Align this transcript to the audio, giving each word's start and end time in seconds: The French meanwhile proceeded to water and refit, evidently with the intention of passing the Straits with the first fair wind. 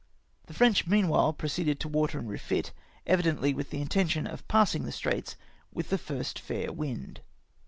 The 0.47 0.55
French 0.55 0.87
meanwhile 0.87 1.31
proceeded 1.31 1.79
to 1.81 1.87
water 1.87 2.17
and 2.17 2.27
refit, 2.27 2.71
evidently 3.05 3.53
with 3.53 3.69
the 3.69 3.79
intention 3.79 4.25
of 4.25 4.47
passing 4.47 4.83
the 4.85 4.91
Straits 4.91 5.35
with 5.71 5.89
the 5.91 5.99
first 5.99 6.39
fair 6.39 6.73
wind. 6.73 7.21